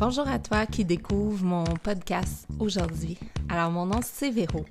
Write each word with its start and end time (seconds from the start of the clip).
Bonjour 0.00 0.26
à 0.26 0.40
toi 0.40 0.66
qui 0.66 0.84
découvre 0.84 1.44
mon 1.44 1.62
podcast 1.62 2.48
aujourd'hui. 2.58 3.16
Alors, 3.48 3.70
mon 3.70 3.86
nom 3.86 4.00
c'est 4.02 4.30
Véro. 4.30 4.64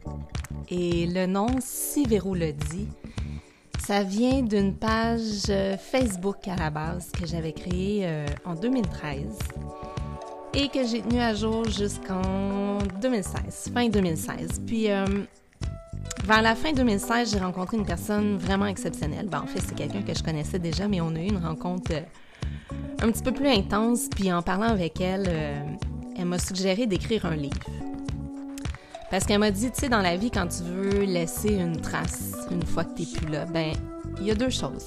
Et 0.70 1.06
le 1.06 1.28
nom 1.28 1.48
Si 1.62 2.06
Véro 2.06 2.36
le 2.36 2.52
dit, 2.52 2.90
ça 3.80 4.04
vient 4.04 4.42
d'une 4.42 4.76
page 4.76 5.46
euh, 5.48 5.78
Facebook 5.78 6.46
à 6.50 6.58
la 6.58 6.70
base 6.70 7.10
que 7.12 7.26
j'avais 7.26 7.54
créée 7.54 8.02
euh, 8.04 8.26
en 8.44 8.54
2013 8.54 9.40
et 10.56 10.68
que 10.68 10.86
j'ai 10.86 11.02
tenue 11.02 11.22
à 11.22 11.34
jour 11.34 11.64
jusqu'en 11.70 12.80
2016, 13.02 13.72
fin 13.74 13.88
2016. 13.88 14.62
Puis, 14.68 14.92
euh, 14.92 15.06
vers 16.26 16.42
la 16.42 16.54
fin 16.54 16.74
2016, 16.74 17.32
j'ai 17.32 17.40
rencontré 17.40 17.78
une 17.78 17.86
personne 17.86 18.36
vraiment 18.38 18.66
exceptionnelle. 18.66 19.30
Ben, 19.30 19.40
en 19.40 19.48
fait, 19.48 19.62
c'est 19.62 19.76
quelqu'un 19.76 20.02
que 20.02 20.14
je 20.14 20.22
connaissais 20.22 20.60
déjà, 20.60 20.90
mais 20.90 21.00
on 21.00 21.16
a 21.16 21.20
eu 21.22 21.30
une 21.30 21.44
rencontre 21.44 21.94
un 23.04 23.12
petit 23.12 23.22
peu 23.22 23.34
plus 23.34 23.50
intense, 23.50 24.08
puis 24.08 24.32
en 24.32 24.42
parlant 24.42 24.68
avec 24.68 25.02
elle, 25.02 25.26
euh, 25.28 25.60
elle 26.18 26.26
m'a 26.26 26.40
suggéré 26.40 26.86
d'écrire 26.86 27.26
un 27.26 27.36
livre. 27.36 27.60
Parce 29.12 29.26
qu'elle 29.26 29.40
m'a 29.40 29.52
dit, 29.52 29.70
tu 29.72 29.82
sais, 29.82 29.90
dans 29.90 30.02
la 30.02 30.16
vie, 30.16 30.32
quand 30.32 30.48
tu 30.48 30.64
veux 30.64 31.04
laisser 31.04 31.54
une 31.54 31.80
trace 31.80 32.32
une 32.50 32.66
fois 32.66 32.86
que 32.86 32.96
tu 32.96 33.02
n'es 33.02 33.08
plus 33.20 33.32
là, 33.32 33.46
ben, 33.46 33.74
il 34.20 34.28
y 34.28 34.32
a 34.32 34.36
deux 34.36 34.50
choses. 34.50 34.86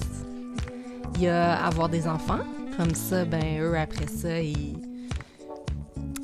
Il 1.15 1.23
y 1.23 1.27
a 1.27 1.63
avoir 1.63 1.89
des 1.89 2.07
enfants, 2.07 2.39
comme 2.75 2.95
ça, 2.95 3.23
ben, 3.23 3.61
eux, 3.61 3.77
après 3.77 4.07
ça, 4.07 4.41
ils, 4.41 4.77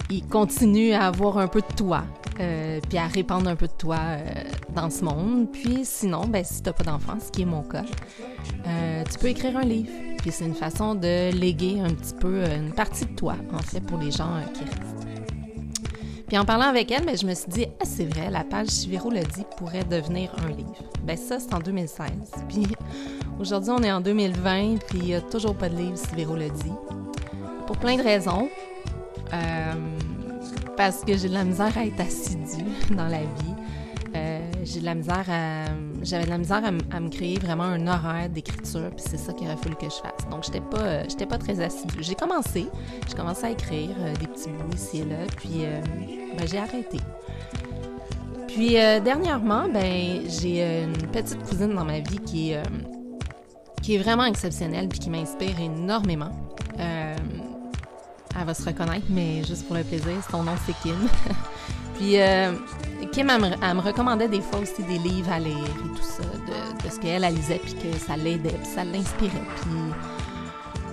ils 0.10 0.26
continuent 0.26 0.94
à 0.94 1.06
avoir 1.06 1.38
un 1.38 1.48
peu 1.48 1.62
de 1.62 1.76
toi, 1.76 2.04
euh, 2.40 2.80
puis 2.90 2.98
à 2.98 3.06
répandre 3.06 3.48
un 3.50 3.56
peu 3.56 3.68
de 3.68 3.78
toi 3.78 4.00
euh, 4.00 4.44
dans 4.76 4.90
ce 4.90 5.06
monde. 5.06 5.48
Puis 5.52 5.82
sinon, 5.84 6.26
ben, 6.26 6.44
si 6.44 6.64
tu 6.64 6.70
n'as 6.70 6.74
pas 6.74 6.84
d'enfants, 6.84 7.18
ce 7.24 7.32
qui 7.32 7.44
est 7.44 7.46
mon 7.46 7.62
cas, 7.62 7.84
tu 9.12 9.20
peux 9.20 9.28
écrire 9.28 9.56
un 9.58 9.64
livre. 9.64 9.92
Puis 10.24 10.32
c'est 10.32 10.46
une 10.46 10.56
façon 10.56 10.96
de 10.96 11.36
léguer 11.38 11.82
un 11.82 11.90
petit 11.90 12.14
peu 12.14 12.46
euh, 12.46 12.56
une 12.56 12.72
partie 12.72 13.06
de 13.06 13.14
toi, 13.14 13.36
en 13.52 13.60
fait, 13.60 13.82
pour 13.82 13.98
les 13.98 14.10
gens 14.10 14.34
euh, 14.36 14.42
qui 14.54 14.64
restent. 14.64 15.06
Puis 16.30 16.38
en 16.38 16.46
parlant 16.46 16.68
avec 16.68 16.92
elle, 16.92 17.06
ben, 17.06 17.18
je 17.18 17.26
me 17.26 17.34
suis 17.34 17.50
dit, 17.50 17.66
ah, 17.82 17.84
c'est 17.84 18.06
vrai, 18.06 18.30
la 18.32 18.46
page 18.46 18.70
Chiviro 18.70 19.10
le 19.10 19.20
dit 19.20 19.44
pourrait 19.58 19.84
devenir 19.84 20.34
un 20.46 20.52
livre. 20.52 20.82
Ben 21.04 21.18
ça, 21.18 21.40
c'est 21.42 21.54
en 21.54 21.60
2016. 21.60 22.08
Puis 22.48 22.66
aujourd'hui, 23.38 23.72
on 23.72 23.84
est 23.84 23.92
en 23.92 24.00
2020, 24.00 24.78
puis 24.88 25.00
il 25.00 25.06
n'y 25.08 25.16
a 25.16 25.20
toujours 25.20 25.56
pas 25.56 25.68
de 25.68 25.76
livre 25.76 25.98
Chiviro 25.98 26.38
le 26.38 26.50
dit. 26.50 26.72
Pour 27.68 27.76
plein 27.76 27.98
de 27.98 28.04
raisons. 28.04 28.48
Euh, 29.34 29.74
parce 30.78 31.04
que 31.04 31.18
j'ai 31.18 31.28
de 31.28 31.34
la 31.34 31.44
misère 31.44 31.78
à 31.78 31.86
être 31.86 32.00
assidue 32.00 32.64
dans 32.92 33.10
la 33.10 33.20
vie 33.20 33.54
j'ai 34.64 34.80
de 34.80 34.86
la 34.86 34.96
misère 34.96 35.26
à, 35.30 35.66
j'avais 36.04 36.26
de 36.26 36.30
la 36.30 36.38
misère 36.38 36.62
à, 36.64 37.00
me 37.00 37.10
créer 37.10 37.40
vraiment 37.40 37.64
un 37.64 37.88
horaire 37.88 38.30
d'écriture, 38.30 38.90
puis 38.96 39.06
c'est 39.10 39.18
ça 39.18 39.34
qu'il 39.34 39.48
aurait 39.48 39.58
fallu 39.58 39.76
que 39.76 39.86
je 39.86 39.96
fasse. 39.96 40.28
Donc, 40.30 40.44
j'étais 40.44 40.62
pas, 40.62 40.82
euh, 40.82 41.04
j'étais 41.08 41.26
pas 41.26 41.38
très 41.38 41.60
assidue. 41.62 42.02
J'ai 42.02 42.16
commencé, 42.16 42.68
j'ai 43.08 43.16
commencé 43.16 43.46
à 43.46 43.52
écrire 43.52 43.96
euh, 44.00 44.14
des 44.16 44.28
petits 44.28 44.50
bouts 44.50 44.76
ici 44.76 45.00
et 45.00 45.06
là, 45.06 45.18
puis 45.38 45.64
euh, 45.64 45.80
ben, 46.38 46.48
j'ai 46.48 46.58
arrêté. 46.58 46.98
Puis 48.48 48.74
dernièrement, 48.74 49.68
ben 49.68 50.30
j'ai 50.30 50.84
une 50.84 51.08
petite 51.08 51.44
cousine 51.44 51.74
dans 51.74 51.86
ma 51.86 52.02
vie 52.02 52.20
qui 52.20 52.52
est, 52.52 52.62
qui 53.82 53.96
est 53.96 53.98
vraiment 53.98 54.26
exceptionnelle 54.26 54.88
puis 54.88 55.00
qui 55.00 55.10
m'inspire 55.10 55.60
énormément. 55.60 56.30
elle 56.78 58.46
va 58.46 58.54
se 58.54 58.64
reconnaître, 58.64 59.08
mais 59.10 59.44
juste 59.44 59.66
pour 59.66 59.76
le 59.76 59.84
plaisir, 59.84 60.14
son 60.30 60.44
nom 60.44 60.52
c'est 60.68 60.76
Kim. 60.84 60.96
puis 61.96 62.18
Kim, 63.14 63.30
elle 63.30 63.76
me, 63.76 63.80
recommandait 63.80 64.28
des 64.28 64.42
fois 64.42 64.60
aussi 64.60 64.82
des 64.82 64.98
livres 64.98 65.32
à 65.32 65.38
lire 65.38 65.56
et 65.56 65.96
tout 65.96 66.02
ça, 66.02 66.24
de, 66.24 66.90
ce 66.90 67.00
qu'elle, 67.00 67.24
elle 67.24 67.36
lisait, 67.36 67.60
puis 67.64 67.76
que 67.76 67.96
ça 68.00 68.18
l'aidait, 68.18 68.50
puis 68.50 68.66
ça 68.66 68.84
l'inspirait. 68.84 69.30
Puis 69.58 69.72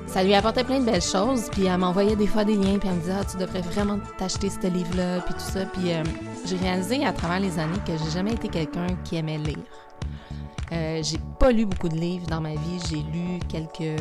ça 0.06 0.22
lui 0.22 0.34
apportait 0.34 0.64
plein 0.64 0.80
de 0.80 0.84
belles 0.84 1.00
choses, 1.00 1.48
puis 1.50 1.64
elle 1.64 1.78
m'envoyait 1.78 2.16
des 2.16 2.26
fois 2.26 2.44
des 2.44 2.56
liens, 2.56 2.78
puis 2.78 2.90
elle 2.90 2.96
me 2.96 3.00
disait 3.00 3.14
ah, 3.18 3.24
tu 3.24 3.38
devrais 3.38 3.62
vraiment 3.62 3.98
t'acheter 4.18 4.50
ce 4.50 4.66
livre-là, 4.66 5.20
puis 5.20 5.32
tout 5.32 5.40
ça. 5.40 5.64
Puis 5.64 5.94
euh, 5.94 6.02
j'ai 6.44 6.56
réalisé 6.58 7.06
à 7.06 7.12
travers 7.14 7.40
les 7.40 7.58
années 7.58 7.78
que 7.86 7.92
j'ai 7.96 8.10
jamais 8.10 8.32
été 8.32 8.48
quelqu'un 8.48 8.88
qui 9.02 9.16
aimait 9.16 9.38
lire. 9.38 9.56
Euh, 10.72 11.00
j'ai 11.02 11.18
pas 11.38 11.50
lu 11.52 11.64
beaucoup 11.64 11.88
de 11.88 11.96
livres 11.96 12.26
dans 12.26 12.42
ma 12.42 12.52
vie. 12.52 12.78
J'ai 12.90 12.96
lu 12.96 13.38
quelques, 13.48 13.98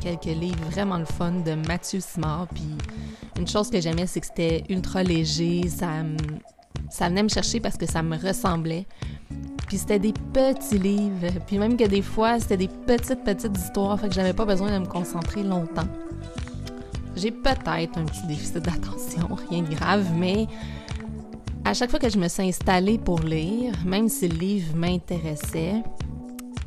quelques 0.00 0.24
livres 0.24 0.64
vraiment 0.68 0.98
le 0.98 1.04
fun 1.04 1.30
de 1.30 1.54
Mathieu 1.54 2.00
Simard. 2.00 2.48
Puis 2.52 2.76
une 3.38 3.46
chose 3.46 3.70
que 3.70 3.80
j'aimais, 3.80 4.08
c'est 4.08 4.20
que 4.20 4.26
c'était 4.26 4.64
ultra 4.68 5.04
léger. 5.04 5.68
Ça, 5.68 5.86
ça 6.92 7.08
venait 7.08 7.22
me 7.22 7.28
chercher 7.30 7.58
parce 7.58 7.78
que 7.78 7.86
ça 7.86 8.02
me 8.02 8.16
ressemblait. 8.18 8.86
Puis 9.66 9.78
c'était 9.78 9.98
des 9.98 10.12
petits 10.12 10.78
livres, 10.78 11.32
puis 11.46 11.56
même 11.56 11.78
que 11.78 11.84
des 11.84 12.02
fois, 12.02 12.38
c'était 12.38 12.58
des 12.58 12.68
petites, 12.68 13.24
petites 13.24 13.56
histoires, 13.56 13.98
fait 13.98 14.08
que 14.08 14.14
j'avais 14.14 14.34
pas 14.34 14.44
besoin 14.44 14.70
de 14.70 14.78
me 14.78 14.86
concentrer 14.86 15.42
longtemps. 15.42 15.88
J'ai 17.16 17.30
peut-être 17.30 17.96
un 17.96 18.04
petit 18.04 18.26
déficit 18.26 18.58
d'attention, 18.58 19.28
rien 19.50 19.62
de 19.62 19.74
grave, 19.74 20.06
mais 20.14 20.46
à 21.64 21.72
chaque 21.72 21.90
fois 21.90 21.98
que 21.98 22.10
je 22.10 22.18
me 22.18 22.28
suis 22.28 22.42
installée 22.42 22.98
pour 22.98 23.20
lire, 23.20 23.72
même 23.86 24.10
si 24.10 24.28
le 24.28 24.36
livre 24.36 24.76
m'intéressait, 24.76 25.82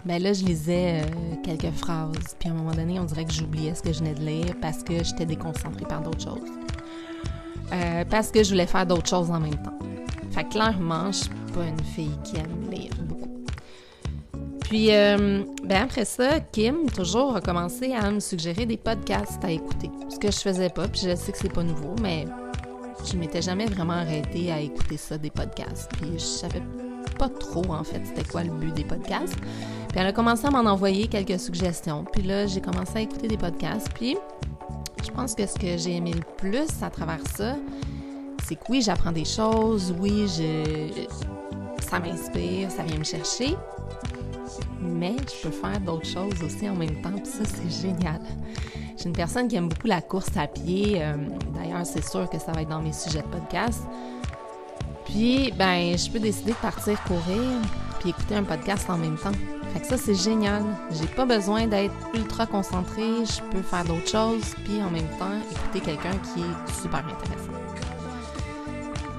ben 0.05 0.21
là, 0.21 0.33
je 0.33 0.43
lisais 0.43 1.01
euh, 1.03 1.35
quelques 1.43 1.71
phrases, 1.75 2.35
puis 2.39 2.49
à 2.49 2.51
un 2.51 2.55
moment 2.55 2.73
donné, 2.73 2.99
on 2.99 3.05
dirait 3.05 3.25
que 3.25 3.33
j'oubliais 3.33 3.75
ce 3.75 3.83
que 3.83 3.93
je 3.93 3.99
venais 3.99 4.15
de 4.15 4.25
lire 4.25 4.55
parce 4.59 4.81
que 4.81 5.03
j'étais 5.03 5.25
déconcentrée 5.25 5.85
par 5.85 6.01
d'autres 6.01 6.23
choses. 6.23 6.64
Euh, 7.73 8.05
parce 8.09 8.31
que 8.31 8.43
je 8.43 8.49
voulais 8.51 8.67
faire 8.67 8.85
d'autres 8.85 9.09
choses 9.09 9.31
en 9.31 9.39
même 9.39 9.55
temps. 9.55 9.77
Fait 10.31 10.43
clairement, 10.45 11.11
je 11.11 11.17
suis 11.19 11.29
pas 11.53 11.65
une 11.65 11.83
fille 11.83 12.17
qui 12.23 12.37
aime 12.37 12.69
lire 12.69 12.91
beaucoup. 13.03 13.45
Puis, 14.61 14.93
euh, 14.93 15.43
ben 15.63 15.83
après 15.83 16.05
ça, 16.05 16.39
Kim, 16.39 16.89
toujours, 16.89 17.35
a 17.35 17.41
commencé 17.41 17.93
à 17.93 18.11
me 18.11 18.19
suggérer 18.19 18.65
des 18.65 18.77
podcasts 18.77 19.43
à 19.43 19.51
écouter. 19.51 19.89
Ce 20.09 20.17
que 20.17 20.31
je 20.31 20.39
faisais 20.39 20.69
pas, 20.69 20.87
puis 20.87 21.01
je 21.05 21.15
sais 21.15 21.31
que 21.31 21.37
c'est 21.37 21.53
pas 21.53 21.63
nouveau, 21.63 21.95
mais 22.01 22.25
je 23.05 23.15
m'étais 23.15 23.41
jamais 23.41 23.65
vraiment 23.65 23.93
arrêtée 23.93 24.51
à 24.51 24.59
écouter 24.59 24.97
ça, 24.97 25.17
des 25.17 25.29
podcasts. 25.29 25.89
Puis 25.99 26.13
je 26.13 26.19
savais 26.19 26.63
pas 27.17 27.29
trop, 27.29 27.63
en 27.69 27.83
fait, 27.83 28.01
c'était 28.05 28.23
quoi 28.23 28.43
le 28.43 28.51
but 28.51 28.73
des 28.73 28.83
podcasts. 28.83 29.37
Puis 29.89 29.99
elle 29.99 30.07
a 30.07 30.11
commencé 30.11 30.45
à 30.47 30.51
m'en 30.51 30.69
envoyer 30.69 31.07
quelques 31.07 31.39
suggestions. 31.39 32.03
Puis 32.11 32.23
là, 32.23 32.47
j'ai 32.47 32.61
commencé 32.61 32.97
à 32.97 33.01
écouter 33.01 33.27
des 33.27 33.37
podcasts. 33.37 33.89
Puis 33.93 34.17
je 35.05 35.11
pense 35.11 35.35
que 35.35 35.45
ce 35.45 35.55
que 35.55 35.77
j'ai 35.77 35.95
aimé 35.95 36.13
le 36.13 36.23
plus 36.37 36.81
à 36.81 36.89
travers 36.89 37.19
ça, 37.35 37.55
c'est 38.43 38.55
que 38.55 38.63
oui, 38.69 38.81
j'apprends 38.81 39.11
des 39.11 39.25
choses, 39.25 39.93
oui, 39.99 40.27
je, 40.27 41.07
ça 41.83 41.99
m'inspire, 41.99 42.71
ça 42.71 42.83
vient 42.83 42.97
me 42.97 43.03
chercher, 43.03 43.55
mais 44.81 45.15
je 45.19 45.47
peux 45.47 45.53
faire 45.53 45.79
d'autres 45.79 46.07
choses 46.07 46.41
aussi 46.43 46.69
en 46.69 46.75
même 46.75 47.01
temps, 47.01 47.13
puis 47.13 47.25
ça, 47.25 47.43
c'est 47.45 47.87
génial. 47.87 48.21
J'ai 48.97 49.05
une 49.05 49.15
personne 49.15 49.47
qui 49.47 49.55
aime 49.55 49.69
beaucoup 49.69 49.87
la 49.87 50.01
course 50.01 50.35
à 50.37 50.47
pied. 50.47 51.01
Euh, 51.03 51.15
d'ailleurs, 51.53 51.85
c'est 51.85 52.03
sûr 52.03 52.29
que 52.29 52.39
ça 52.39 52.51
va 52.53 52.61
être 52.61 52.69
dans 52.69 52.81
mes 52.81 52.93
sujets 52.93 53.21
de 53.21 53.27
podcast. 53.27 53.81
Puis, 55.05 55.51
ben, 55.57 55.97
je 55.97 56.09
peux 56.09 56.19
décider 56.19 56.51
de 56.51 56.57
partir 56.57 57.01
courir 57.03 57.61
écouter 58.09 58.35
un 58.35 58.43
podcast 58.43 58.89
en 58.89 58.97
même 58.97 59.17
temps. 59.17 59.31
Fait 59.73 59.81
que 59.81 59.87
ça, 59.87 59.97
c'est 59.97 60.15
génial. 60.15 60.63
J'ai 60.91 61.07
pas 61.07 61.25
besoin 61.25 61.67
d'être 61.67 61.93
ultra 62.13 62.45
concentré. 62.45 63.03
Je 63.25 63.41
peux 63.51 63.61
faire 63.61 63.83
d'autres 63.83 64.09
choses 64.09 64.55
puis 64.63 64.81
en 64.81 64.89
même 64.89 65.07
temps 65.19 65.35
écouter 65.51 65.79
quelqu'un 65.81 66.17
qui 66.33 66.41
est 66.41 66.81
super 66.81 66.99
intéressant. 66.99 67.51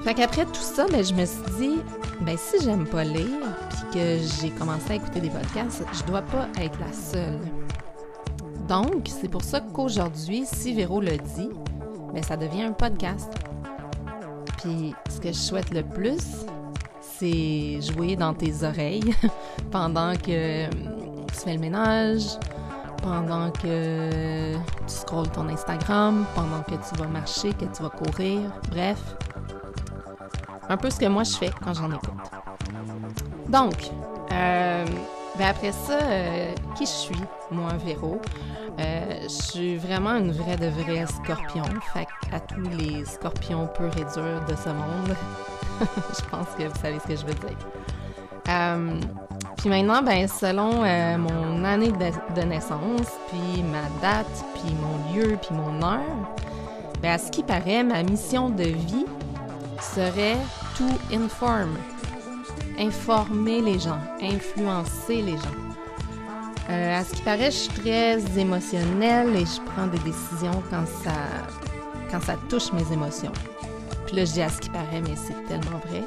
Fait 0.03 0.13
qu'après 0.13 0.45
tout 0.45 0.55
ça, 0.55 0.87
ben, 0.87 1.03
je 1.03 1.13
me 1.13 1.25
suis 1.25 1.57
dit, 1.59 1.81
ben, 2.21 2.37
si 2.37 2.63
j'aime 2.63 2.87
pas 2.87 3.03
lire, 3.03 3.27
puis 3.69 3.99
que 3.99 4.17
j'ai 4.41 4.49
commencé 4.51 4.91
à 4.91 4.95
écouter 4.95 5.19
des 5.19 5.29
podcasts, 5.29 5.83
je 5.93 6.03
dois 6.03 6.21
pas 6.21 6.47
être 6.61 6.79
la 6.79 6.93
seule. 6.93 7.39
Donc, 8.67 9.07
c'est 9.07 9.27
pour 9.27 9.43
ça 9.43 9.59
qu'aujourd'hui, 9.61 10.45
si 10.45 10.73
Véro 10.73 11.01
le 11.01 11.17
dit, 11.17 11.49
ben, 12.13 12.23
ça 12.23 12.37
devient 12.37 12.63
un 12.63 12.71
podcast. 12.71 13.31
Puis, 14.57 14.93
ce 15.09 15.19
que 15.19 15.27
je 15.27 15.37
souhaite 15.37 15.71
le 15.71 15.83
plus, 15.83 16.45
c'est 17.19 17.79
jouer 17.81 18.15
dans 18.15 18.33
tes 18.33 18.63
oreilles 18.63 19.13
pendant 19.71 20.13
que 20.15 20.67
tu 20.67 21.33
fais 21.33 21.53
le 21.53 21.59
ménage, 21.59 22.23
pendant 23.01 23.51
que 23.51 24.53
tu 24.53 24.59
scrolles 24.87 25.29
ton 25.29 25.47
Instagram, 25.49 26.25
pendant 26.35 26.61
que 26.63 26.75
tu 26.75 26.95
vas 26.99 27.07
marcher, 27.07 27.53
que 27.53 27.65
tu 27.65 27.81
vas 27.81 27.89
courir, 27.89 28.41
bref, 28.69 28.99
un 30.69 30.77
peu 30.77 30.89
ce 30.89 30.99
que 30.99 31.05
moi 31.05 31.23
je 31.23 31.35
fais 31.35 31.51
quand 31.63 31.73
j'en 31.73 31.89
écoute. 31.89 32.11
Donc, 33.47 33.91
euh, 34.31 34.85
ben 35.37 35.47
après 35.47 35.71
ça, 35.71 35.99
euh, 36.01 36.53
qui 36.75 36.85
je 36.85 36.91
suis, 36.91 37.23
moi, 37.51 37.71
Véro? 37.85 38.19
Euh, 38.79 39.19
je 39.23 39.27
suis 39.27 39.77
vraiment 39.77 40.15
une 40.15 40.31
vraie 40.31 40.57
de 40.57 40.67
vraie 40.67 41.05
scorpion. 41.05 41.63
Fait 41.93 42.07
à 42.31 42.39
tous 42.39 42.61
les 42.77 43.05
scorpions 43.05 43.67
purs 43.67 43.95
et 43.97 44.05
durs 44.13 44.45
de 44.47 44.55
ce 44.55 44.69
monde, 44.69 45.15
je 45.79 46.29
pense 46.29 46.47
que 46.57 46.63
vous 46.63 46.79
savez 46.81 46.99
ce 46.99 47.07
que 47.07 47.15
je 47.15 47.25
veux 47.25 47.33
dire. 47.33 47.57
puis 49.57 49.69
maintenant, 49.69 50.01
ben, 50.01 50.27
selon 50.27 50.83
mon 51.17 51.63
année 51.63 51.91
de, 51.91 52.41
naissance, 52.41 53.11
puis 53.29 53.63
ma 53.63 53.83
date, 54.01 54.45
puis 54.55 54.75
mon 54.75 55.13
lieu, 55.13 55.37
puis 55.41 55.55
mon 55.55 55.81
heure, 55.83 56.01
ben, 57.01 57.11
à 57.11 57.17
ce 57.17 57.29
qui 57.31 57.43
paraît, 57.43 57.83
ma 57.83 58.03
mission 58.03 58.49
de 58.49 58.63
vie 58.63 59.05
serait 59.79 60.37
to 60.77 60.85
inform. 61.11 61.77
Informer 62.79 63.61
les 63.61 63.79
gens, 63.79 63.99
influencer 64.21 65.21
les 65.21 65.37
gens. 65.37 65.57
Euh, 66.69 66.99
à 66.99 67.03
ce 67.03 67.13
qui 67.13 67.21
paraît, 67.21 67.51
je 67.51 67.57
suis 67.57 67.69
très 67.69 68.19
émotionnelle 68.37 69.35
et 69.35 69.45
je 69.45 69.61
prends 69.71 69.87
des 69.87 69.99
décisions 69.99 70.61
quand 70.69 70.85
ça, 71.03 71.13
quand 72.11 72.21
ça 72.21 72.35
touche 72.49 72.71
mes 72.73 72.91
émotions. 72.91 73.31
Puis 74.05 74.15
là, 74.15 74.25
je 74.25 74.33
dis 74.33 74.41
à 74.41 74.49
ce 74.49 74.59
qui 74.59 74.69
paraît, 74.69 75.01
mais 75.01 75.15
c'est 75.15 75.47
tellement 75.47 75.79
vrai. 75.87 76.03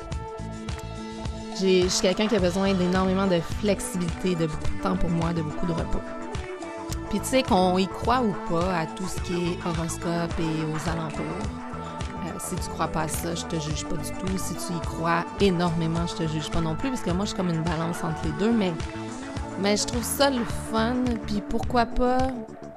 Je 1.61 1.89
suis 1.89 2.01
quelqu'un 2.01 2.27
qui 2.27 2.37
a 2.37 2.41
besoin 2.41 2.73
d'énormément 2.73 3.27
de 3.27 3.41
flexibilité, 3.61 4.35
de 4.35 4.47
beaucoup 4.47 4.77
de 4.79 4.83
temps 4.83 4.97
pour 4.97 5.11
moi, 5.11 5.33
de 5.33 5.43
beaucoup 5.43 5.67
de 5.67 5.73
repos. 5.73 6.01
Puis 7.11 7.21
tu 7.21 7.27
sais, 7.27 7.43
qu'on 7.43 7.77
y 7.77 7.89
croit 7.89 8.23
ou 8.23 8.33
pas 8.49 8.79
à 8.79 8.87
tout 8.87 9.07
ce 9.07 9.21
qui 9.23 9.35
est 9.35 9.59
horoscope 9.67 10.33
et 10.39 10.65
aux 10.65 10.89
alentours, 10.89 11.25
si 12.41 12.57
tu 12.57 12.71
crois 12.71 12.89
pas 12.89 13.03
à 13.03 13.09
ça, 13.09 13.35
je 13.35 13.45
te 13.45 13.57
juge 13.57 13.85
pas 13.85 13.97
du 13.97 14.11
tout. 14.11 14.39
Si 14.39 14.55
tu 14.55 14.73
y 14.73 14.81
crois 14.81 15.25
énormément, 15.41 16.07
je 16.07 16.15
te 16.15 16.29
juge 16.29 16.51
pas 16.51 16.61
non 16.61 16.75
plus, 16.75 16.89
parce 16.89 17.03
que 17.03 17.11
moi, 17.11 17.25
je 17.25 17.31
suis 17.31 17.37
comme 17.37 17.51
une 17.51 17.63
balance 17.63 18.03
entre 18.03 18.25
les 18.25 18.33
deux, 18.33 18.53
mais, 18.53 18.73
mais 19.61 19.77
je 19.77 19.85
trouve 19.85 20.03
ça 20.03 20.31
le 20.31 20.45
fun. 20.71 20.97
Puis 21.27 21.43
pourquoi 21.49 21.87
pas 21.87 22.19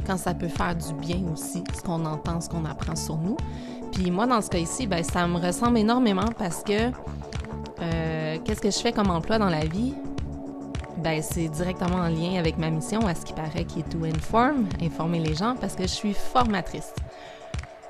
quand 0.05 0.17
ça 0.17 0.33
peut 0.33 0.47
faire 0.47 0.75
du 0.75 0.93
bien 0.95 1.21
aussi, 1.31 1.63
ce 1.75 1.81
qu'on 1.81 2.05
entend, 2.05 2.41
ce 2.41 2.49
qu'on 2.49 2.65
apprend 2.65 2.95
sur 2.95 3.17
nous. 3.17 3.37
Puis 3.93 4.11
moi, 4.11 4.25
dans 4.25 4.41
ce 4.41 4.49
cas 4.49 4.57
ici, 4.57 4.85
ben, 4.87 5.03
ça 5.03 5.25
me 5.27 5.37
ressemble 5.37 5.77
énormément 5.77 6.29
parce 6.37 6.63
que 6.63 6.91
euh, 7.81 8.37
qu'est-ce 8.43 8.61
que 8.61 8.71
je 8.71 8.79
fais 8.79 8.91
comme 8.91 9.09
emploi 9.09 9.37
dans 9.37 9.49
la 9.49 9.65
vie? 9.65 9.93
Ben, 10.97 11.21
c'est 11.21 11.47
directement 11.47 11.97
en 11.97 12.07
lien 12.07 12.37
avec 12.37 12.57
ma 12.57 12.69
mission, 12.69 13.05
à 13.07 13.15
ce 13.15 13.25
qui 13.25 13.33
paraît, 13.33 13.65
qui 13.65 13.79
est 13.79 13.89
to 13.89 14.03
inform, 14.05 14.67
informer 14.81 15.19
les 15.19 15.35
gens, 15.35 15.55
parce 15.59 15.75
que 15.75 15.83
je 15.83 15.87
suis 15.87 16.13
formatrice. 16.13 16.93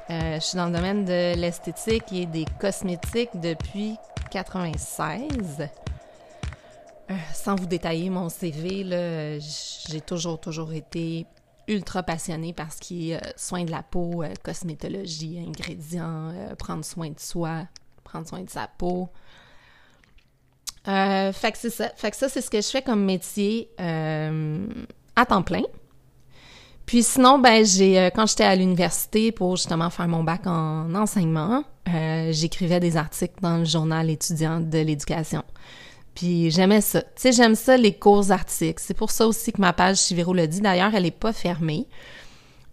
Euh, 0.09 0.35
je 0.35 0.39
suis 0.39 0.57
dans 0.57 0.65
le 0.65 0.73
domaine 0.73 1.05
de 1.05 1.35
l'esthétique 1.35 2.11
et 2.11 2.25
des 2.25 2.45
cosmétiques 2.59 3.29
depuis 3.35 3.95
96. 4.31 5.69
Euh, 7.09 7.15
sans 7.33 7.55
vous 7.55 7.65
détailler 7.67 8.09
mon 8.09 8.27
CV, 8.27 8.85
j'ai 9.87 10.01
toujours, 10.01 10.39
toujours 10.39 10.73
été 10.73 11.25
ultra 11.69 12.03
passionnée 12.03 12.51
par 12.51 12.73
ce 12.73 12.81
qui 12.81 13.11
est 13.11 13.15
euh, 13.15 13.31
soin 13.37 13.63
de 13.63 13.71
la 13.71 13.81
peau, 13.81 14.23
cosmétologie, 14.43 15.39
ingrédients, 15.39 16.33
prendre 16.59 16.83
soin 16.83 17.09
de 17.09 17.19
soi, 17.19 17.67
prendre 18.03 18.27
soin 18.27 18.41
de 18.41 18.49
sa 18.49 18.67
peau. 18.67 19.09
fait 20.85 21.51
que 21.51 21.57
c'est 21.57 21.69
ça. 21.69 21.89
Fait 21.95 22.11
que 22.11 22.17
ça, 22.17 22.27
c'est 22.27 22.41
ce 22.41 22.49
que 22.49 22.59
je 22.59 22.67
fais 22.67 22.81
comme 22.81 23.05
métier 23.05 23.69
à 23.77 25.25
temps 25.25 25.43
plein. 25.43 25.63
Puis 26.85 27.03
sinon, 27.03 27.39
ben 27.39 27.65
j'ai 27.65 28.09
quand 28.13 28.25
j'étais 28.27 28.43
à 28.43 28.55
l'université 28.55 29.31
pour 29.31 29.55
justement 29.55 29.89
faire 29.89 30.07
mon 30.07 30.23
bac 30.23 30.45
en 30.45 30.93
enseignement, 30.95 31.63
j'écrivais 32.31 32.79
des 32.79 32.97
articles 32.97 33.35
dans 33.41 33.57
le 33.57 33.65
journal 33.65 34.09
étudiant 34.09 34.59
de 34.59 34.79
l'éducation. 34.79 35.43
Puis 36.15 36.51
j'aimais 36.51 36.81
ça. 36.81 37.01
Tu 37.01 37.09
sais, 37.15 37.31
j'aime 37.31 37.55
ça, 37.55 37.77
les 37.77 37.93
courts 37.93 38.31
articles. 38.31 38.81
C'est 38.83 38.93
pour 38.93 39.11
ça 39.11 39.27
aussi 39.27 39.51
que 39.51 39.61
ma 39.61 39.73
page 39.73 39.97
Chiviro 39.97 40.33
le 40.33 40.47
dit. 40.47 40.61
D'ailleurs, 40.61 40.93
elle 40.93 41.03
n'est 41.03 41.11
pas 41.11 41.33
fermée, 41.33 41.87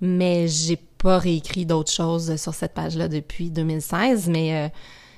mais 0.01 0.47
j'ai 0.49 0.77
pas 0.77 1.19
réécrit 1.19 1.65
d'autres 1.65 1.93
choses 1.93 2.37
sur 2.37 2.55
cette 2.55 2.75
page-là 2.75 3.09
depuis 3.09 3.51
2016. 3.51 4.29
Mais 4.29 4.55
euh, 4.55 4.69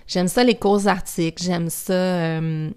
j'aime 0.06 0.29
ça, 0.29 0.44
les 0.44 0.55
courts 0.55 0.87
articles. 0.87 1.43
J'aime 1.43 1.69
ça 1.69 1.93
euh, 1.93 2.71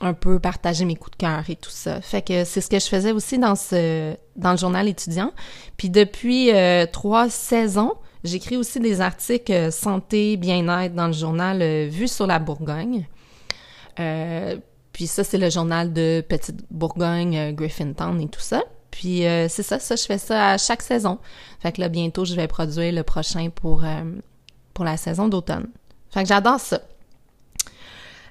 un 0.00 0.14
peu 0.14 0.38
partager 0.38 0.84
mes 0.84 0.94
coups 0.94 1.12
de 1.12 1.16
cœur 1.16 1.42
et 1.48 1.56
tout 1.56 1.70
ça. 1.70 2.00
Fait 2.00 2.22
que 2.22 2.44
c'est 2.44 2.60
ce 2.60 2.70
que 2.70 2.78
je 2.78 2.86
faisais 2.86 3.12
aussi 3.12 3.38
dans 3.38 3.56
ce 3.56 4.14
dans 4.36 4.52
le 4.52 4.56
journal 4.56 4.86
étudiant. 4.88 5.32
Puis 5.76 5.90
depuis 5.90 6.52
euh, 6.52 6.86
trois 6.86 7.28
saisons, 7.28 7.94
j'écris 8.22 8.56
aussi 8.56 8.78
des 8.80 9.00
articles 9.00 9.72
santé, 9.72 10.36
bien-être 10.36 10.94
dans 10.94 11.08
le 11.08 11.12
journal 11.12 11.88
Vue 11.88 12.08
sur 12.08 12.26
la 12.26 12.38
Bourgogne. 12.38 13.08
Euh, 13.98 14.56
puis 14.98 15.06
ça, 15.06 15.22
c'est 15.22 15.38
le 15.38 15.48
journal 15.48 15.92
de 15.92 16.24
Petite 16.28 16.64
Bourgogne, 16.72 17.36
euh, 17.36 17.52
Griffintown 17.52 18.20
et 18.20 18.26
tout 18.26 18.40
ça. 18.40 18.64
Puis 18.90 19.24
euh, 19.24 19.46
c'est 19.48 19.62
ça, 19.62 19.78
ça, 19.78 19.94
je 19.94 20.04
fais 20.04 20.18
ça 20.18 20.50
à 20.50 20.58
chaque 20.58 20.82
saison. 20.82 21.20
Fait 21.60 21.70
que 21.70 21.80
là, 21.80 21.88
bientôt, 21.88 22.24
je 22.24 22.34
vais 22.34 22.48
produire 22.48 22.92
le 22.92 23.04
prochain 23.04 23.48
pour, 23.48 23.84
euh, 23.84 24.02
pour 24.74 24.84
la 24.84 24.96
saison 24.96 25.28
d'automne. 25.28 25.68
Fait 26.10 26.24
que 26.24 26.28
j'adore 26.28 26.58
ça. 26.58 26.80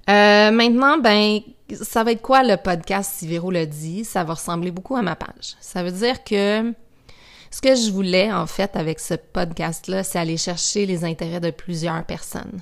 Maintenant, 0.08 0.98
ben, 0.98 1.40
ça 1.82 2.04
va 2.04 2.12
être 2.12 2.22
quoi 2.22 2.44
le 2.44 2.58
podcast 2.58 3.14
si 3.16 3.28
Véro 3.28 3.52
le 3.52 3.66
dit? 3.66 4.06
Ça 4.06 4.24
va 4.24 4.34
ressembler 4.34 4.72
beaucoup 4.72 4.96
à 4.96 5.02
ma 5.02 5.16
page. 5.16 5.56
Ça 5.60 5.84
veut 5.84 5.92
dire 5.92 6.24
que 6.24 6.74
ce 7.52 7.62
que 7.62 7.76
je 7.76 7.92
voulais, 7.92 8.32
en 8.32 8.46
fait, 8.46 8.76
avec 8.76 9.00
ce 9.00 9.14
podcast-là, 9.16 10.04
c'est 10.04 10.20
aller 10.20 10.38
chercher 10.38 10.86
les 10.86 11.04
intérêts 11.04 11.40
de 11.40 11.52
plusieurs 11.52 12.04
personnes. 12.04 12.62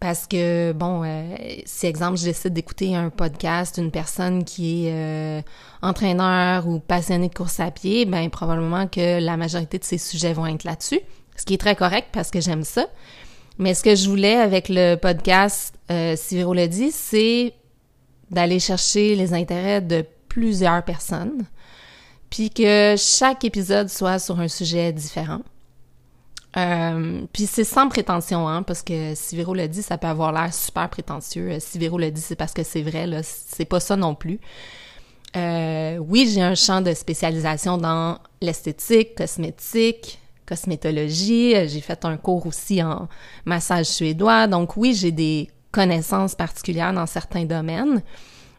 Parce 0.00 0.28
que, 0.28 0.72
bon, 0.72 1.02
euh, 1.04 1.36
si, 1.64 1.86
exemple, 1.86 2.18
je 2.18 2.24
décide 2.24 2.52
d'écouter 2.52 2.94
un 2.94 3.10
podcast 3.10 3.80
d'une 3.80 3.90
personne 3.90 4.44
qui 4.44 4.86
est 4.86 4.92
euh, 4.92 5.42
entraîneur 5.82 6.68
ou 6.68 6.78
passionné 6.78 7.28
de 7.28 7.34
course 7.34 7.58
à 7.58 7.72
pied, 7.72 8.04
ben 8.04 8.30
probablement 8.30 8.86
que 8.86 9.20
la 9.20 9.36
majorité 9.36 9.78
de 9.78 9.84
ses 9.84 9.98
sujets 9.98 10.32
vont 10.32 10.46
être 10.46 10.62
là-dessus, 10.62 11.00
ce 11.36 11.44
qui 11.44 11.54
est 11.54 11.58
très 11.58 11.74
correct 11.74 12.08
parce 12.12 12.30
que 12.30 12.40
j'aime 12.40 12.62
ça. 12.62 12.86
Mais 13.58 13.74
ce 13.74 13.82
que 13.82 13.94
je 13.94 14.08
voulais 14.08 14.36
avec 14.36 14.68
le 14.68 14.94
podcast, 14.94 15.74
euh, 15.90 16.14
si 16.16 16.36
Véro 16.36 16.54
le 16.54 16.68
dit, 16.68 16.92
c'est 16.92 17.54
d'aller 18.30 18.60
chercher 18.60 19.16
les 19.16 19.34
intérêts 19.34 19.80
de 19.80 20.04
plusieurs 20.28 20.84
personnes, 20.84 21.44
puis 22.30 22.50
que 22.50 22.94
chaque 22.96 23.44
épisode 23.44 23.88
soit 23.88 24.18
sur 24.18 24.38
un 24.38 24.48
sujet 24.48 24.92
différent. 24.92 25.40
Euh, 26.56 27.22
puis 27.32 27.46
c'est 27.46 27.64
sans 27.64 27.88
prétention, 27.88 28.48
hein, 28.48 28.62
parce 28.62 28.82
que 28.82 29.14
si 29.14 29.36
Véro 29.36 29.54
le 29.54 29.66
dit, 29.68 29.82
ça 29.82 29.98
peut 29.98 30.06
avoir 30.06 30.32
l'air 30.32 30.52
super 30.54 30.88
prétentieux. 30.88 31.58
Si 31.60 31.78
Véro 31.78 31.98
le 31.98 32.10
dit, 32.10 32.20
c'est 32.20 32.36
parce 32.36 32.52
que 32.52 32.62
c'est 32.62 32.82
vrai, 32.82 33.06
là, 33.06 33.22
c'est 33.22 33.64
pas 33.64 33.80
ça 33.80 33.96
non 33.96 34.14
plus. 34.14 34.40
Euh, 35.36 35.98
oui, 35.98 36.30
j'ai 36.32 36.42
un 36.42 36.54
champ 36.54 36.80
de 36.80 36.94
spécialisation 36.94 37.76
dans 37.76 38.18
l'esthétique, 38.40 39.14
cosmétique, 39.14 40.20
cosmétologie. 40.48 41.54
J'ai 41.68 41.80
fait 41.80 42.04
un 42.04 42.16
cours 42.16 42.46
aussi 42.46 42.82
en 42.82 43.08
massage 43.44 43.86
suédois. 43.86 44.46
Donc 44.46 44.76
oui, 44.76 44.94
j'ai 44.94 45.12
des 45.12 45.50
connaissances 45.72 46.34
particulières 46.34 46.92
dans 46.92 47.06
certains 47.06 47.44
domaines. 47.44 48.02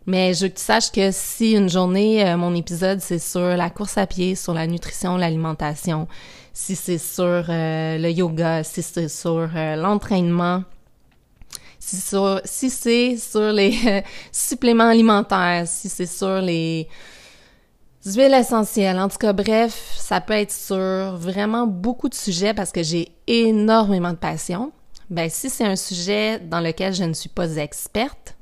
Mais 0.06 0.33
je 0.33 0.44
veux 0.44 0.50
que 0.50 0.57
tu 0.57 0.63
saches 0.63 0.91
que 0.91 1.09
si 1.12 1.51
une 1.53 1.69
journée, 1.69 2.36
mon 2.36 2.56
épisode, 2.56 3.00
c'est 3.00 3.19
sur 3.19 3.41
la 3.41 3.69
course 3.69 3.97
à 3.97 4.07
pied, 4.07 4.36
sur 4.36 4.53
la 4.53 4.65
nutrition, 4.65 5.18
l'alimentation, 5.18 6.07
si 6.59 6.75
c'est 6.75 6.97
sur 6.97 7.45
euh, 7.47 7.97
le 7.97 8.12
yoga, 8.12 8.63
si 8.65 8.81
c'est 8.81 9.07
sur 9.07 9.50
euh, 9.56 9.75
l'entraînement, 9.75 10.63
si, 11.80 12.69
c'est 12.69 13.18
sur 13.18 13.53
les 13.53 13.74
euh, 13.85 14.01
suppléments 14.31 14.89
alimentaires, 14.89 15.65
si 15.68 15.88
c'est 15.88 16.06
sur 16.06 16.42
les 16.42 16.88
huiles 18.06 18.34
essentielles. 18.34 19.00
En 19.00 19.10
tout 19.10 19.18
cas, 19.18 19.34
bref, 19.34 19.94
ça 19.98 20.22
peut 20.22 20.34
être 20.34 20.51
sur 20.51 21.16
vraiment 21.18 21.68
beaucoup 21.68 22.10
de 22.10 22.16
sujets 22.16 22.54
parce 22.54 22.72
que 22.72 22.84
j'ai 22.84 23.12
énormément 23.28 24.12
de 24.12 24.18
passion. 24.18 24.71
Ben, 25.09 25.30
si 25.30 25.50
c'est 25.50 25.66
un 25.66 25.76
sujet 25.76 26.40
dans 26.40 26.62
lequel 26.62 26.94
je 26.94 27.04
ne 27.04 27.14
suis 27.14 27.30
pas 27.30 27.56
experte, 27.57 28.35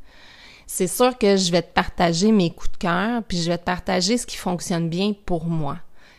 c'est 0.66 0.88
sûr 0.88 1.18
que 1.18 1.38
je 1.38 1.52
vais 1.52 1.62
te 1.62 1.72
partager 1.72 2.32
mes 2.32 2.52
coups 2.52 2.72
de 2.74 2.78
cœur, 2.78 3.24
puis 3.24 3.42
je 3.42 3.50
vais 3.50 3.58
te 3.58 3.64
partager 3.64 4.18
ce 4.18 4.26
qui 4.26 4.36
fonctionne 4.36 4.90
bien 4.90 5.14
pour 5.26 5.46
moi. 5.46 5.78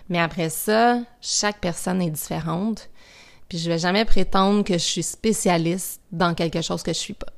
Mais 0.08 0.18
après 0.18 0.48
ça, 0.48 1.00
chaque 1.20 1.60
personne 1.60 2.00
est 2.00 2.10
différente. 2.10 2.88
Puis 3.48 3.58
je 3.58 3.70
vais 3.70 3.78
jamais 3.78 4.06
prétendre 4.06 4.64
que 4.64 4.74
je 4.74 4.78
suis 4.78 5.02
spécialiste 5.02 6.00
dans 6.12 6.34
quelque 6.34 6.62
chose 6.62 6.82
que 6.82 6.92
je 6.92 6.98
suis 6.98 7.14
pas. 7.14 7.32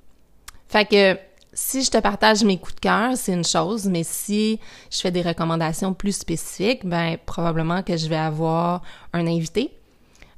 Fait 0.69 0.85
que 0.85 1.19
si 1.53 1.83
je 1.83 1.91
te 1.91 1.99
partage 1.99 2.45
mes 2.45 2.59
coups 2.59 2.77
de 2.77 2.81
cœur, 2.81 3.17
c'est 3.17 3.33
une 3.33 3.45
chose, 3.45 3.87
mais 3.87 4.03
si 4.05 4.61
je 4.91 4.99
fais 4.99 5.11
des 5.11 5.23
recommandations 5.23 5.95
plus 5.95 6.17
spécifiques, 6.17 6.87
ben 6.87 7.17
probablement 7.27 7.83
que 7.83 7.97
je 7.97 8.09
vais 8.09 8.17
avoir 8.17 8.83
un 9.13 9.27
invité. 9.27 9.73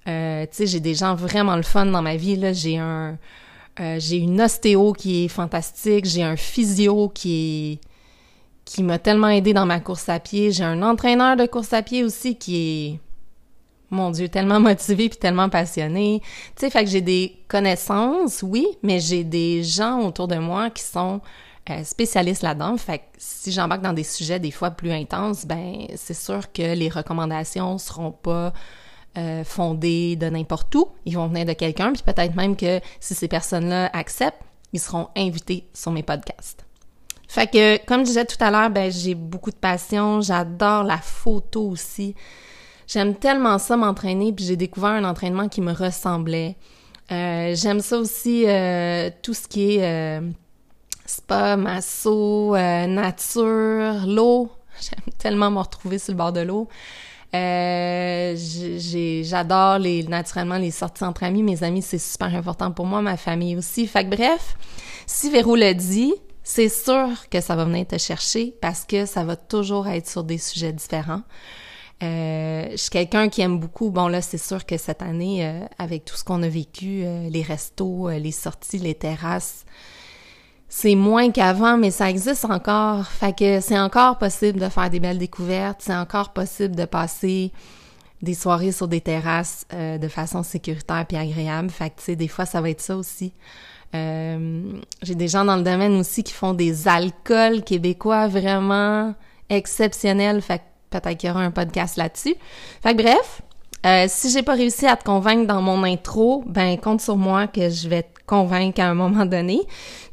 Euh, 0.08 0.42
tu 0.46 0.56
sais, 0.56 0.66
j'ai 0.66 0.80
des 0.80 0.94
gens 0.94 1.14
vraiment 1.14 1.56
le 1.56 1.62
fun 1.62 1.86
dans 1.86 2.02
ma 2.02 2.16
vie 2.16 2.36
là. 2.36 2.52
J'ai 2.52 2.78
un, 2.78 3.18
euh, 3.80 3.96
j'ai 4.00 4.16
une 4.16 4.40
ostéo 4.40 4.92
qui 4.92 5.24
est 5.24 5.28
fantastique, 5.28 6.06
j'ai 6.06 6.22
un 6.22 6.36
physio 6.36 7.08
qui 7.08 7.80
qui 8.64 8.82
m'a 8.82 8.98
tellement 8.98 9.28
aidé 9.28 9.52
dans 9.52 9.66
ma 9.66 9.80
course 9.80 10.08
à 10.08 10.20
pied. 10.20 10.52
J'ai 10.52 10.64
un 10.64 10.82
entraîneur 10.82 11.36
de 11.36 11.46
course 11.46 11.72
à 11.72 11.82
pied 11.82 12.04
aussi 12.04 12.36
qui 12.36 12.56
est, 12.56 13.00
mon 13.92 14.10
Dieu, 14.10 14.28
tellement 14.28 14.60
motivé 14.60 15.08
puis 15.08 15.18
tellement 15.18 15.48
passionné. 15.48 16.20
Tu 16.56 16.60
sais, 16.60 16.70
fait 16.70 16.84
que 16.84 16.90
j'ai 16.90 17.00
des 17.00 17.36
connaissances, 17.48 18.42
oui, 18.42 18.66
mais 18.82 19.00
j'ai 19.00 19.24
des 19.24 19.62
gens 19.62 20.00
autour 20.00 20.28
de 20.28 20.36
moi 20.36 20.70
qui 20.70 20.82
sont 20.82 21.20
euh, 21.70 21.84
spécialistes 21.84 22.42
là-dedans. 22.42 22.76
Fait 22.76 22.98
que 22.98 23.04
si 23.18 23.52
j'embarque 23.52 23.82
dans 23.82 23.92
des 23.92 24.02
sujets 24.02 24.40
des 24.40 24.50
fois 24.50 24.70
plus 24.70 24.90
intenses, 24.92 25.46
ben 25.46 25.86
c'est 25.94 26.14
sûr 26.14 26.50
que 26.52 26.74
les 26.74 26.88
recommandations 26.88 27.78
seront 27.78 28.10
pas 28.10 28.52
euh, 29.18 29.44
fondées 29.44 30.16
de 30.16 30.26
n'importe 30.26 30.74
où. 30.74 30.88
Ils 31.04 31.16
vont 31.16 31.28
venir 31.28 31.44
de 31.44 31.52
quelqu'un, 31.52 31.92
puis 31.92 32.02
peut-être 32.02 32.34
même 32.34 32.56
que 32.56 32.80
si 32.98 33.14
ces 33.14 33.28
personnes-là 33.28 33.90
acceptent, 33.92 34.42
ils 34.72 34.80
seront 34.80 35.08
invités 35.16 35.68
sur 35.74 35.92
mes 35.92 36.02
podcasts. 36.02 36.64
Fait 37.28 37.46
que, 37.46 37.82
comme 37.86 38.00
je 38.00 38.06
disais 38.06 38.24
tout 38.24 38.36
à 38.40 38.50
l'heure, 38.50 38.70
ben, 38.70 38.90
j'ai 38.90 39.14
beaucoup 39.14 39.50
de 39.50 39.56
passion. 39.56 40.20
J'adore 40.20 40.82
la 40.84 40.98
photo 40.98 41.68
aussi. 41.68 42.14
J'aime 42.86 43.14
tellement 43.14 43.58
ça 43.58 43.76
m'entraîner, 43.76 44.32
puis 44.32 44.44
j'ai 44.44 44.56
découvert 44.56 44.90
un 44.90 45.04
entraînement 45.04 45.48
qui 45.48 45.60
me 45.60 45.72
ressemblait. 45.72 46.56
Euh, 47.10 47.54
j'aime 47.54 47.80
ça 47.80 47.98
aussi, 47.98 48.44
euh, 48.46 49.10
tout 49.22 49.34
ce 49.34 49.48
qui 49.48 49.76
est 49.76 49.84
euh, 49.84 50.20
spa, 51.06 51.56
masso, 51.56 52.56
nature, 52.56 54.06
l'eau. 54.06 54.50
J'aime 54.80 55.14
tellement 55.18 55.50
me 55.50 55.58
retrouver 55.58 55.98
sur 55.98 56.12
le 56.12 56.18
bord 56.18 56.32
de 56.32 56.40
l'eau. 56.40 56.68
Euh, 57.34 58.36
j'adore 58.36 59.78
les 59.78 60.02
naturellement 60.02 60.58
les 60.58 60.70
sorties 60.70 61.04
entre 61.04 61.24
amis. 61.24 61.42
Mes 61.42 61.62
amis, 61.62 61.82
c'est 61.82 61.98
super 61.98 62.34
important 62.34 62.70
pour 62.72 62.86
moi, 62.86 63.00
ma 63.00 63.16
famille 63.16 63.56
aussi. 63.56 63.86
Fait 63.86 64.04
que 64.04 64.10
bref, 64.14 64.56
si 65.06 65.30
Véro 65.30 65.56
le 65.56 65.72
dit, 65.72 66.12
c'est 66.42 66.68
sûr 66.68 67.08
que 67.30 67.40
ça 67.40 67.56
va 67.56 67.64
venir 67.64 67.86
te 67.86 67.96
chercher 67.96 68.54
parce 68.60 68.84
que 68.84 69.06
ça 69.06 69.24
va 69.24 69.36
toujours 69.36 69.88
être 69.88 70.08
sur 70.08 70.24
des 70.24 70.38
sujets 70.38 70.72
différents. 70.72 71.22
Euh, 72.02 72.68
je 72.72 72.76
suis 72.76 72.90
quelqu'un 72.90 73.28
qui 73.28 73.42
aime 73.42 73.58
beaucoup. 73.58 73.90
Bon 73.90 74.08
là, 74.08 74.20
c'est 74.22 74.38
sûr 74.38 74.66
que 74.66 74.76
cette 74.76 75.02
année, 75.02 75.46
euh, 75.46 75.64
avec 75.78 76.04
tout 76.04 76.16
ce 76.16 76.24
qu'on 76.24 76.42
a 76.42 76.48
vécu, 76.48 77.02
euh, 77.04 77.28
les 77.28 77.42
restos, 77.42 78.08
euh, 78.08 78.18
les 78.18 78.32
sorties, 78.32 78.78
les 78.78 78.94
terrasses, 78.94 79.64
c'est 80.68 80.94
moins 80.94 81.30
qu'avant, 81.30 81.76
mais 81.76 81.90
ça 81.90 82.10
existe 82.10 82.44
encore. 82.46 83.06
Fait 83.06 83.36
que 83.36 83.60
c'est 83.60 83.78
encore 83.78 84.18
possible 84.18 84.58
de 84.58 84.68
faire 84.68 84.90
des 84.90 85.00
belles 85.00 85.18
découvertes. 85.18 85.80
C'est 85.82 85.94
encore 85.94 86.32
possible 86.32 86.74
de 86.74 86.86
passer 86.86 87.52
des 88.22 88.34
soirées 88.34 88.72
sur 88.72 88.88
des 88.88 89.00
terrasses 89.02 89.66
de 89.70 90.08
façon 90.08 90.42
sécuritaire 90.42 91.04
puis 91.06 91.18
agréable. 91.18 91.68
Fait 91.68 91.90
que 91.90 91.98
tu 91.98 92.04
sais, 92.04 92.16
des 92.16 92.28
fois, 92.28 92.46
ça 92.46 92.62
va 92.62 92.70
être 92.70 92.80
ça 92.80 92.96
aussi. 92.96 93.34
J'ai 93.92 95.14
des 95.14 95.28
gens 95.28 95.44
dans 95.44 95.56
le 95.56 95.62
domaine 95.62 95.94
aussi 95.96 96.22
qui 96.22 96.32
font 96.32 96.54
des 96.54 96.88
alcools 96.88 97.62
québécois 97.64 98.28
vraiment 98.28 99.14
exceptionnels. 99.50 100.40
Fait 100.40 100.60
que 100.60 100.64
peut-être 100.92 101.18
qu'il 101.18 101.28
y 101.28 101.32
aura 101.32 101.42
un 101.42 101.50
podcast 101.50 101.96
là-dessus. 101.96 102.36
Fait 102.82 102.94
que 102.94 103.02
bref, 103.02 103.42
euh, 103.84 104.06
si 104.08 104.30
j'ai 104.30 104.42
pas 104.42 104.54
réussi 104.54 104.86
à 104.86 104.96
te 104.96 105.04
convaincre 105.04 105.46
dans 105.46 105.60
mon 105.60 105.82
intro, 105.82 106.44
ben 106.46 106.78
compte 106.78 107.00
sur 107.00 107.16
moi 107.16 107.48
que 107.48 107.68
je 107.68 107.88
vais 107.88 108.02
te 108.02 108.20
convaincre 108.26 108.80
à 108.80 108.84
un 108.84 108.94
moment 108.94 109.26
donné. 109.26 109.60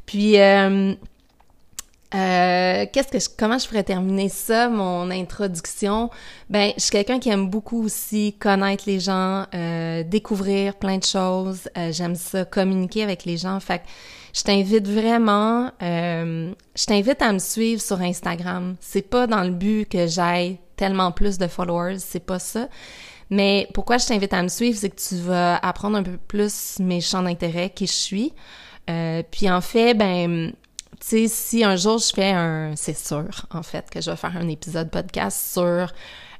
Puis 0.06 0.40
euh, 0.40 0.92
euh, 2.12 2.86
qu'est-ce 2.92 3.08
que 3.08 3.20
je, 3.20 3.28
comment 3.38 3.58
je 3.58 3.68
pourrais 3.68 3.84
terminer 3.84 4.28
ça, 4.28 4.68
mon 4.68 5.08
introduction? 5.12 6.10
Ben, 6.48 6.72
je 6.76 6.82
suis 6.82 6.90
quelqu'un 6.90 7.20
qui 7.20 7.28
aime 7.30 7.48
beaucoup 7.48 7.84
aussi 7.84 8.34
connaître 8.40 8.84
les 8.88 8.98
gens, 8.98 9.46
découvrir 10.06 10.74
plein 10.74 10.98
de 10.98 11.04
choses. 11.04 11.68
J'aime 11.90 12.16
ça, 12.16 12.44
communiquer 12.44 13.04
avec 13.04 13.24
les 13.24 13.36
gens. 13.36 13.60
Fait 13.60 13.78
que 13.78 13.84
je 14.34 14.42
t'invite 14.42 14.88
vraiment, 14.88 15.70
je 15.80 16.86
t'invite 16.86 17.22
à 17.22 17.32
me 17.32 17.38
suivre 17.38 17.80
sur 17.80 18.00
Instagram. 18.00 18.74
C'est 18.80 19.08
pas 19.08 19.28
dans 19.28 19.44
le 19.44 19.50
but 19.50 19.88
que 19.88 20.08
j'aille 20.08 20.58
tellement 20.80 21.12
plus 21.12 21.36
de 21.36 21.46
followers, 21.46 21.98
c'est 21.98 22.24
pas 22.24 22.38
ça. 22.38 22.68
Mais 23.28 23.68
pourquoi 23.74 23.98
je 23.98 24.06
t'invite 24.06 24.32
à 24.32 24.42
me 24.42 24.48
suivre, 24.48 24.78
c'est 24.78 24.88
que 24.88 25.00
tu 25.00 25.16
vas 25.16 25.56
apprendre 25.56 25.98
un 25.98 26.02
peu 26.02 26.16
plus 26.16 26.78
mes 26.80 27.02
champs 27.02 27.22
d'intérêt, 27.22 27.68
qui 27.68 27.86
je 27.86 27.92
suis. 27.92 28.32
Euh, 28.88 29.22
puis 29.30 29.50
en 29.50 29.60
fait, 29.60 29.92
ben, 29.92 30.52
tu 30.98 31.06
sais, 31.06 31.28
si 31.28 31.62
un 31.62 31.76
jour 31.76 31.98
je 31.98 32.12
fais 32.14 32.30
un, 32.30 32.72
c'est 32.76 32.96
sûr, 32.96 33.28
en 33.50 33.62
fait, 33.62 33.90
que 33.90 34.00
je 34.00 34.10
vais 34.10 34.16
faire 34.16 34.36
un 34.38 34.48
épisode 34.48 34.90
podcast 34.90 35.52
sur 35.52 35.92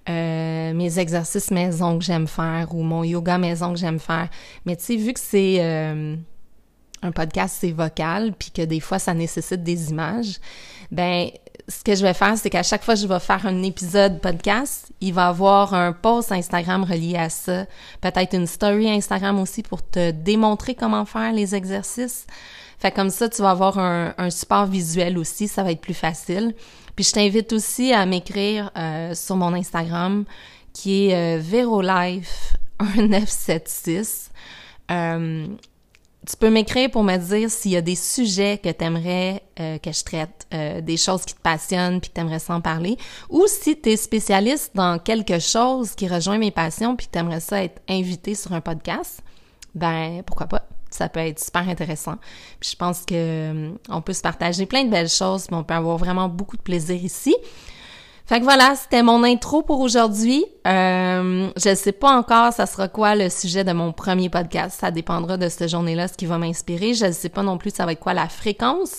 euh, 0.09 0.73
mes 0.73 0.99
exercices 0.99 1.51
maison 1.51 1.99
que 1.99 2.05
j'aime 2.05 2.27
faire 2.27 2.75
ou 2.75 2.83
mon 2.83 3.05
yoga 3.05 3.37
maison 3.37 3.75
que 3.75 3.79
j'aime 3.79 4.01
faire. 4.01 4.31
Mais 4.65 4.75
tu 4.75 4.85
sais, 4.85 4.97
vu 4.97 5.13
que 5.13 5.21
c'est 5.21 5.59
euh, 5.61 6.17
un 7.03 7.13
podcast, 7.13 7.59
c'est 7.61 7.73
vocal, 7.73 8.33
puis 8.39 8.51
que 8.51 8.63
des 8.63 8.81
fois 8.81 8.99
ça 8.99 9.13
nécessite 9.13 9.63
des 9.63 9.91
images, 9.91 10.41
ben 10.91 11.29
ce 11.71 11.85
que 11.85 11.95
je 11.95 12.03
vais 12.03 12.15
faire, 12.15 12.37
c'est 12.37 12.51
qu'à 12.51 12.65
chaque 12.65 12.83
fois 12.83 12.95
que 12.95 13.01
je 13.01 13.07
vais 13.07 13.21
faire 13.21 13.47
un 13.47 13.63
épisode 13.63 14.21
podcast, 14.21 14.93
il 15.01 15.15
va 15.15 15.29
avoir 15.29 15.73
un 15.73 15.93
post 15.93 16.33
Instagram 16.33 16.83
relié 16.83 17.17
à 17.17 17.31
ça. 17.31 17.65
Peut-être 18.01 18.35
une 18.35 18.47
story 18.47 18.91
Instagram 18.91 19.39
aussi 19.39 19.63
pour 19.63 19.83
te 19.83 20.11
démontrer 20.11 20.75
comment 20.75 21.05
faire 21.05 21.33
les 21.33 21.55
exercices. 21.55 22.27
Fait 22.79 22.91
comme 22.91 23.11
ça, 23.11 23.29
tu 23.29 23.41
vas 23.43 23.51
avoir 23.51 23.79
un, 23.79 24.31
support 24.31 24.67
visuel 24.67 25.17
aussi, 25.17 25.47
ça 25.47 25.63
va 25.63 25.71
être 25.71 25.81
plus 25.81 25.95
facile. 25.95 26.55
Puis 26.97 27.05
je 27.05 27.13
t'invite 27.13 27.53
aussi 27.53 27.93
à 27.93 28.05
m'écrire 28.05 28.73
euh, 28.77 29.15
sur 29.15 29.37
mon 29.37 29.55
Instagram 29.55 30.25
qui 30.73 31.09
est 31.09 31.39
euh, 31.39 31.41
Verolife 31.41 32.57
1976. 32.97 34.31
Euh, 34.91 35.47
tu 36.27 36.37
peux 36.37 36.51
m'écrire 36.51 36.91
pour 36.91 37.03
me 37.03 37.17
dire 37.17 37.51
s'il 37.51 37.73
y 37.73 37.77
a 37.77 37.81
des 37.81 37.95
sujets 37.95 38.59
que 38.59 38.69
tu 38.69 38.85
aimerais 38.85 39.43
euh, 39.59 39.79
que 39.79 39.91
je 39.91 40.05
traite, 40.05 40.47
euh, 40.53 40.81
des 40.81 40.97
choses 40.97 41.25
qui 41.25 41.35
te 41.35 41.41
passionnent 41.41 42.01
puis 42.01 42.11
que 42.11 42.15
tu 42.15 42.21
aimerais 42.21 42.39
s'en 42.39 42.61
parler, 42.61 42.99
ou 43.31 43.47
si 43.47 43.81
tu 43.81 43.91
es 43.91 43.97
spécialiste 43.97 44.73
dans 44.75 44.99
quelque 44.99 45.39
chose 45.39 45.95
qui 45.95 46.09
rejoint 46.09 46.39
mes 46.39 46.51
passions 46.51 46.95
puis 46.95 47.07
que 47.07 47.13
tu 47.13 47.19
aimerais 47.19 47.41
ça 47.41 47.65
être 47.65 47.81
invité 47.89 48.35
sur 48.35 48.53
un 48.53 48.61
podcast, 48.61 49.23
ben 49.75 50.23
pourquoi 50.27 50.47
pas? 50.47 50.67
Ça 50.91 51.09
peut 51.09 51.21
être 51.21 51.39
super 51.39 51.69
intéressant. 51.69 52.17
Puis 52.59 52.71
je 52.73 52.77
pense 52.77 53.05
que 53.07 53.15
euh, 53.15 53.71
on 53.89 54.03
peut 54.03 54.13
se 54.13 54.23
partager 54.23 54.67
plein 54.67 54.85
de 54.85 54.91
belles 54.91 55.09
choses, 55.09 55.47
mais 55.51 55.57
on 55.57 55.65
peut 55.65 55.75
avoir 55.75 55.97
vraiment 55.97 56.29
beaucoup 56.29 56.57
de 56.57 56.63
plaisir 56.63 57.03
ici. 57.03 57.35
Fait 58.31 58.39
que 58.39 58.45
voilà, 58.45 58.77
c'était 58.77 59.03
mon 59.03 59.25
intro 59.25 59.63
pour 59.63 59.81
aujourd'hui. 59.81 60.45
Euh, 60.65 61.51
je 61.57 61.75
sais 61.75 61.91
pas 61.91 62.17
encore 62.17 62.53
ça 62.53 62.65
sera 62.67 62.87
quoi 62.87 63.17
le 63.17 63.29
sujet 63.29 63.65
de 63.65 63.73
mon 63.73 63.91
premier 63.93 64.31
podcast. 64.31 64.79
Ça 64.79 64.93
dépendra 64.93 65.37
de 65.37 65.49
cette 65.49 65.69
journée-là, 65.69 66.07
ce 66.07 66.13
qui 66.13 66.27
va 66.27 66.39
m'inspirer. 66.39 66.95
Je 66.95 67.11
sais 67.11 67.29
pas 67.29 67.43
non 67.43 67.59
plus 67.59 67.75
ça 67.75 67.87
va 67.87 67.91
être 67.91 67.99
quoi 67.99 68.15
la 68.15 68.29
fréquence. 68.29 68.99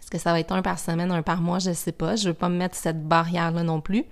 Est-ce 0.00 0.10
que 0.12 0.18
ça 0.18 0.30
va 0.30 0.38
être 0.38 0.52
un 0.52 0.62
par 0.62 0.78
semaine, 0.78 1.10
un 1.10 1.22
par 1.22 1.40
mois? 1.40 1.58
Je 1.58 1.72
sais 1.72 1.90
pas. 1.90 2.14
Je 2.14 2.28
veux 2.28 2.34
pas 2.34 2.48
me 2.48 2.56
mettre 2.56 2.76
cette 2.76 3.02
barrière-là 3.02 3.64
non 3.64 3.80
plus. 3.80 4.04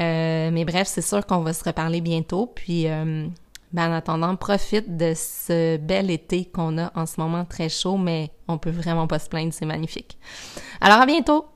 Euh, 0.00 0.50
mais 0.52 0.64
bref, 0.64 0.86
c'est 0.86 1.02
sûr 1.02 1.26
qu'on 1.26 1.40
va 1.40 1.52
se 1.52 1.64
reparler 1.64 2.00
bientôt. 2.00 2.46
Puis, 2.46 2.86
euh, 2.86 3.26
ben 3.72 3.90
en 3.90 3.94
attendant, 3.94 4.36
profite 4.36 4.96
de 4.96 5.12
ce 5.16 5.76
bel 5.76 6.12
été 6.12 6.44
qu'on 6.44 6.78
a 6.78 6.92
en 6.94 7.04
ce 7.04 7.20
moment 7.20 7.44
très 7.44 7.68
chaud, 7.68 7.96
mais 7.96 8.30
on 8.46 8.58
peut 8.58 8.70
vraiment 8.70 9.08
pas 9.08 9.18
se 9.18 9.28
plaindre, 9.28 9.52
c'est 9.52 9.66
magnifique. 9.66 10.18
Alors 10.80 11.00
à 11.00 11.06
bientôt! 11.06 11.46